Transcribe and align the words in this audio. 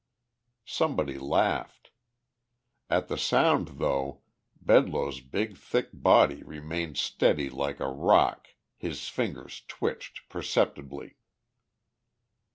Somebody 0.65 1.19
laughed. 1.19 1.91
At 2.89 3.07
the 3.07 3.19
sound 3.19 3.77
though 3.77 4.23
Bedloe's 4.59 5.19
big 5.21 5.55
thick 5.55 5.91
body 5.93 6.41
remained 6.41 6.97
steady 6.97 7.51
like 7.51 7.79
a 7.79 7.87
rock 7.87 8.47
his 8.79 9.09
fingers 9.09 9.61
twitched 9.67 10.27
perceptibly. 10.27 11.17